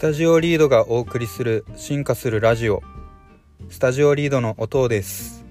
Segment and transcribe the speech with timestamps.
[0.00, 2.82] タジオリードがお送りする進化するラジオ。
[3.68, 5.44] スタジオリードの音です。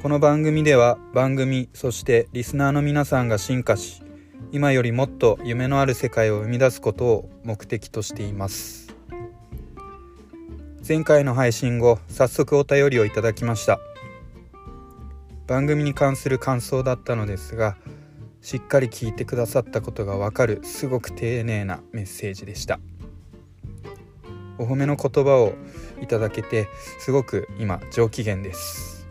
[0.00, 4.04] この番組では番組そしてリスナーの皆さんが進化し
[4.52, 8.94] 今よりもっと夢のある世界を生み出すことを目的としています。
[10.86, 13.80] 前回の配信後早速お便りをいただきました。
[15.48, 17.76] 番組に関する感想だったのですが
[18.40, 22.78] しっかり聞いてくださったことがわかるすごく丁寧なメッセージでした。
[24.58, 25.54] お褒めの言葉を
[26.02, 26.68] いただけて
[26.98, 29.06] すごく今上機嫌です。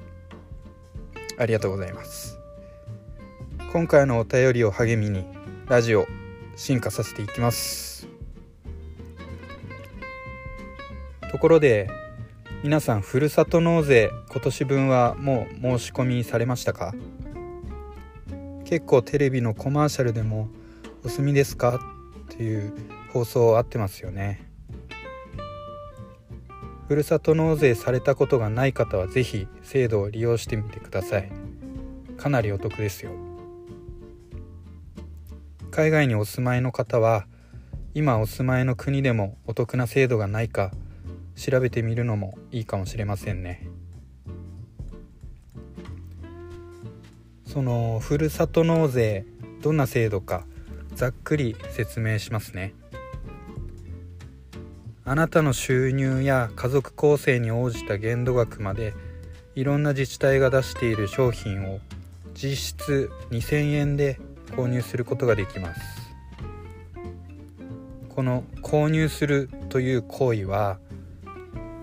[1.38, 2.40] ありがとうございます。
[3.72, 5.26] 今回のお便りを励みに
[5.68, 6.06] ラジオ
[6.56, 8.08] 進化させていきます。
[11.32, 11.90] ところで
[12.64, 16.94] 皆さんふるさと納税今年分はもう申し込みされましたか？
[18.64, 20.48] 結構テレビのコマーシャルでも
[21.04, 21.76] 「お済みですか?」
[22.32, 22.74] っていう
[23.12, 24.53] 放送あってますよね。
[26.88, 31.32] ふるさと納税されたことがない方は是非制度を利用してみてください。
[32.18, 33.12] かなりお得ですよ。
[35.72, 37.26] 海外にお住まいの方は
[37.96, 40.72] 今お住まいの国でもお得な制度がないか
[41.36, 43.68] 調べてみるのもいいかもしれませんね。
[47.46, 49.26] そのふるさと納税
[49.62, 50.46] どんな制度か
[50.96, 52.74] ざっくり説明しますね。
[55.06, 58.94] あなたの収入や家族構成に応じた限度額まで
[59.54, 61.80] いろんな自治体が出している商品を
[62.34, 64.18] 実質2000円で
[64.52, 65.82] 購入することができます。
[68.08, 70.80] この購入するという行為は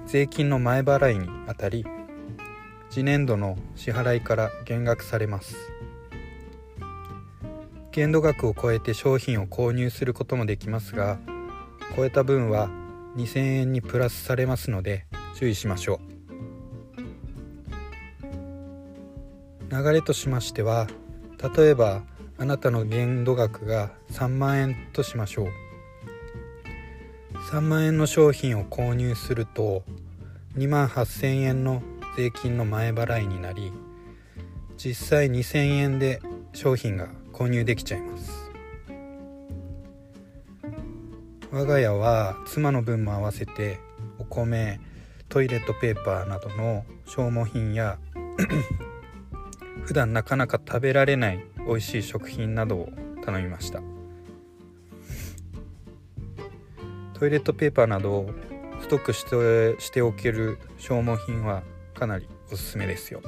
[0.07, 1.85] 税金の前払いにあたり
[2.89, 5.57] 次年度の支払いから減額されます。
[7.93, 11.19] 限度額を超えて商品を購入することもできますが
[11.97, 12.71] 超えた分は
[13.17, 15.07] 2000円にプラスされますので
[15.37, 16.11] 注意しましょう。
[19.71, 20.89] 流れとしましては
[21.57, 22.03] 例えば
[22.39, 25.49] あなたの限度額が3万円としましょう。
[27.53, 29.83] 3万円の商品を購入すると
[30.57, 31.83] 2万8000円の
[32.17, 33.73] 税金の前払いになり
[34.77, 36.21] 実際2000円で
[36.53, 38.40] 商品が購入できちゃいます。
[41.53, 43.81] 我が家は妻の分も合わせて
[44.19, 44.81] お米
[45.29, 47.99] トイレットペーパーなどの消耗品や
[49.85, 52.93] 普段なかなか食べられない美味しい食品などを
[53.25, 53.83] 頼みました。
[57.15, 58.31] トイレットペーパーなどを
[58.81, 61.63] ストックしてしておける消耗品は
[61.95, 63.23] かなりおすすめですよ。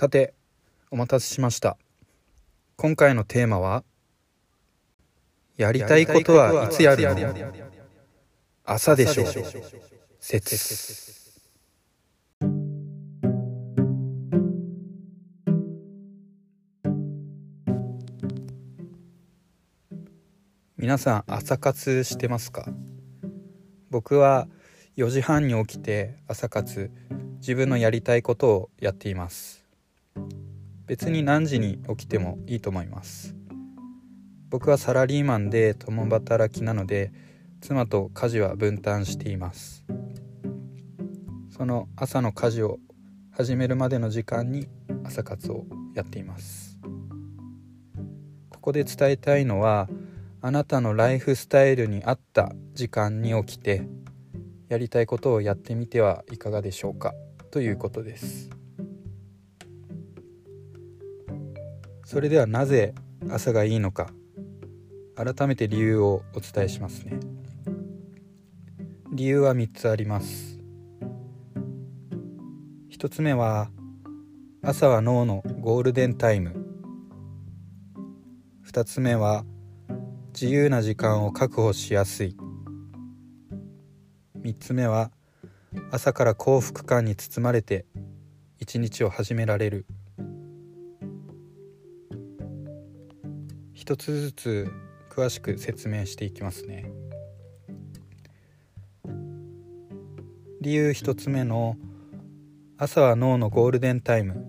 [0.00, 0.32] さて
[0.92, 1.76] お待たせしました。
[2.76, 3.82] 今回のテーマは
[5.56, 7.16] やりたいことはいつやるの？
[8.64, 9.26] 朝でしょう。
[10.20, 11.32] 説。
[20.76, 22.66] 皆さん朝活してますか？
[23.90, 24.46] 僕は
[24.96, 26.92] 4時半に起きて朝活
[27.40, 29.57] 自分のやりたいことをやっています。
[30.88, 33.36] 別に何時に起きてもいいと思います。
[34.50, 37.12] 僕はサラリーマンで共働きなので
[37.60, 39.84] 妻と家事は分担しています。
[41.50, 42.78] その朝の家事を
[43.30, 44.68] 始めるまでの時間に
[45.04, 46.78] 朝活をやっています。
[48.48, 49.88] ここで伝えたいのは
[50.40, 53.86] あなたのライフスタイルに合った時間に起きて
[54.68, 57.12] やりたいことをやってみてはいかがでしょうか？
[57.50, 58.50] ということです。
[62.10, 62.94] それではなぜ
[63.28, 64.08] 朝がいいのか
[65.14, 67.20] 改めて理由をお伝えしますね。
[69.12, 70.58] 理由は3つあります。
[72.90, 73.68] 1つ目は
[74.62, 76.56] 朝は脳のゴールデンタイム。
[78.66, 79.44] 2つ目は
[80.32, 82.34] 自由な時間を確保しやすい。
[84.40, 85.10] 3つ目は
[85.90, 87.84] 朝から幸福感に包まれて
[88.58, 89.84] 一日を始められる。
[93.88, 94.72] 一つずつ
[95.08, 96.92] 詳しく説明していきますね。
[100.60, 101.78] 理由一つ目の
[102.76, 104.44] 朝は脳のゴールデンタイム。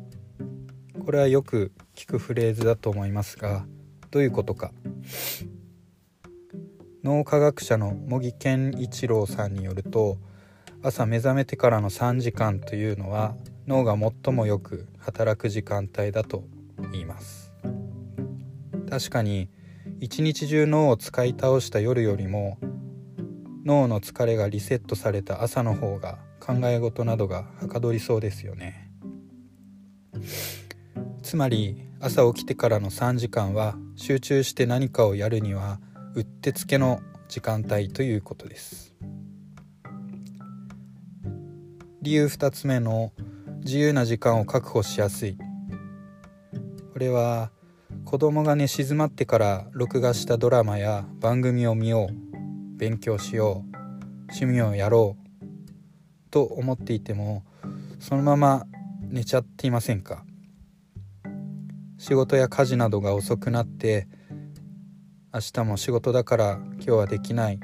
[1.06, 3.66] これはよく聞くフレーズだと思いますが
[4.12, 4.74] どういうことか。
[7.06, 10.18] 脳科学者の茂木健一郎さんによると
[10.84, 13.38] 朝目覚めてからの3時間というのは
[13.68, 16.44] 脳が最もよく働く時間帯だと
[16.92, 17.49] 言います。
[18.90, 19.50] 確かに
[20.00, 22.58] 一日中脳を使い倒した夜よりも
[23.66, 28.90] 脳の疲れがリセットされた朝の方が考え事などがはかどりそうですよね。
[31.22, 35.80] つまり朝起きてからの3時間は集中して何かをやるには
[36.16, 38.96] うってつけの時間帯ということです。
[42.02, 43.12] 理由2つ目の
[43.64, 45.38] 自由な時間を確保しやすい。
[46.94, 47.52] これは
[48.10, 53.78] 子供が寝静まってから録画したドラマや番組を見よう勉強しよう
[54.30, 55.46] 趣味をやろう
[56.32, 57.44] と思っていても
[58.00, 58.66] そのまま
[59.00, 60.26] 寝ちゃっていませんか。
[62.00, 64.08] 仕事や家事などが遅くなって
[65.32, 67.60] 明日も仕事だから今日はできない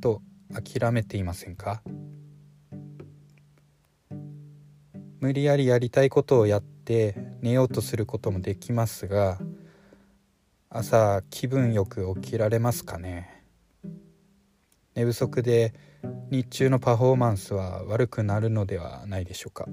[0.00, 1.82] と諦めていませんか。
[5.20, 9.38] 無理やりやりたいことをやって寝ようとすることもできますが
[10.76, 13.44] 朝気分よく起きられますかね？
[14.96, 15.72] 寝不足で
[16.32, 19.68] 日中のパフォーマンスは悪くなるのではないでしょうか？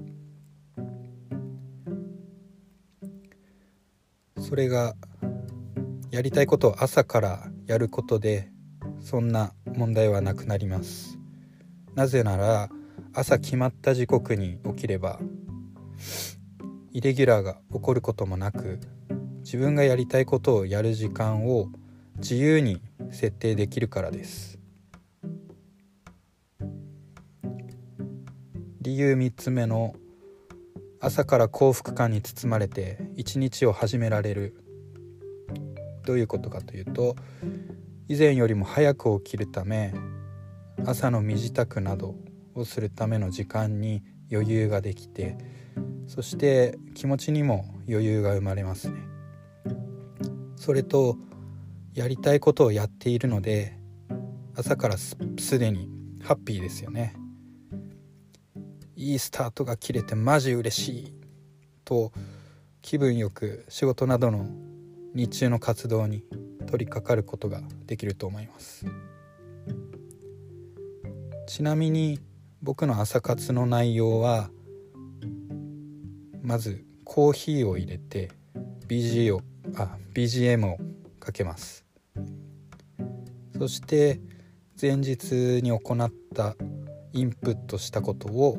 [4.38, 4.94] それが
[6.12, 8.52] やりたいことを朝からやることで
[9.00, 11.18] そんな問題はなくなります。
[11.96, 12.70] なぜなら
[13.12, 15.18] 朝決まった時刻に起きれば
[16.92, 18.78] イレギュラーが起こることもなく
[19.42, 21.68] 自分がやりたいことをやる時間を
[22.16, 22.80] 自由に
[23.10, 24.58] 設定できるからです。
[28.80, 29.94] 理由3つ目の
[31.00, 34.56] 朝から幸福感に包まれて一日を始められる。
[36.04, 37.16] どういうことかというと
[38.08, 39.94] 以前よりも早く起きるため
[40.84, 42.16] 朝の身支度など
[42.54, 45.38] をするための時間に余裕ができて
[46.08, 49.11] そして気持ちにも余裕が生まれますね。
[50.62, 51.16] それと
[51.92, 53.76] やりたいことをやっているので
[54.54, 55.16] 朝からす
[55.58, 55.90] でに
[56.22, 57.16] ハッピーですよね。
[58.94, 61.14] いいスタートが切れてマジ嬉しい
[61.84, 62.12] と
[62.80, 64.46] 気分よく仕事などの
[65.14, 66.22] 日中の活動に
[66.68, 68.86] 取り掛かることができると思います。
[71.48, 72.20] ちなみに
[72.62, 74.48] 僕の朝活の内容は
[76.40, 78.30] まずコーヒーを入れて
[78.86, 79.42] BG を
[79.76, 80.78] あ BGM を
[81.20, 81.84] かけます。
[83.58, 84.20] そして
[84.80, 86.56] 前日に行った
[87.12, 88.58] インプットしたことを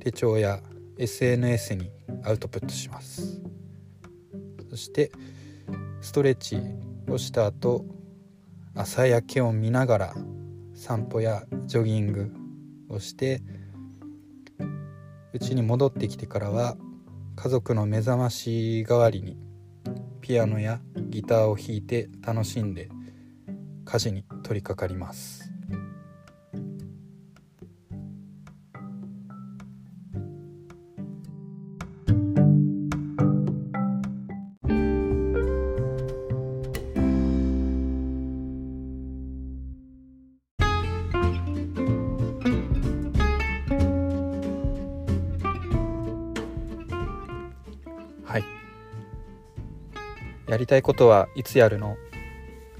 [0.00, 0.60] 手帳や
[0.98, 1.90] SNS に
[2.24, 3.40] アウトプットします。
[4.70, 5.10] そして
[6.00, 6.58] ストレッチ
[7.08, 7.84] をした後
[8.74, 10.14] 朝焼けを見ながら
[10.74, 12.32] 散歩やジョギング
[12.88, 13.42] をして
[15.34, 16.76] 家に戻ってきてからは
[17.36, 19.36] 家族の目覚まし代わりに
[20.22, 20.80] ピアノや
[21.10, 22.88] ギターを弾いて楽しんで
[23.84, 25.41] 家事に取り掛かります。
[50.52, 51.96] やりたいことはいつやるの？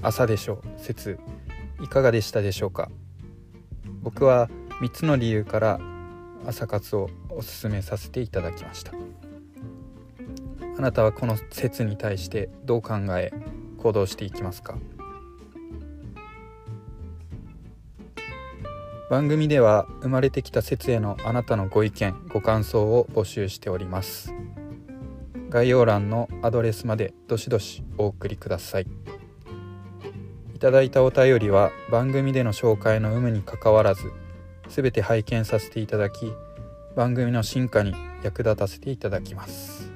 [0.03, 0.61] 朝でしょ？
[0.63, 1.17] う説
[1.81, 2.91] いかがでしたでしょうか？
[4.03, 4.47] 僕は
[4.79, 5.79] 3つの理由から
[6.45, 8.91] 朝活をおすすめさせていただきました。
[10.77, 13.31] あなたはこの説に対してどう考え
[13.79, 14.77] 行動していきますか？
[19.09, 24.31] 番組では生まれてきた説へのあなたのご意見ご感想を募集しております。
[25.53, 28.87] 概要欄のアドレスまでどしどしお送りください。
[30.55, 34.11] いただいたお便りは番組での紹介の有無にかかわらず
[34.67, 36.33] 全て拝見させていただき
[36.95, 37.93] 番組の進化に
[38.23, 39.91] 役立たせていただきます。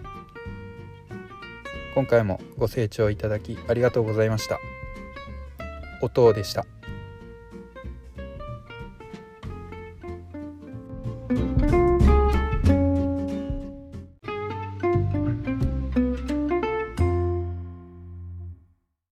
[1.96, 4.60] 今回もご清聴いただきありがとうございました。
[6.04, 6.68] 音でした。